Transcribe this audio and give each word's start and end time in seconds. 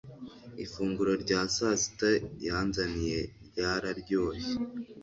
Ifunguro 0.63 1.11
rya 1.23 1.39
sasita 1.55 2.09
yanzaniye 2.45 3.19
ryararyoshye 3.47 4.51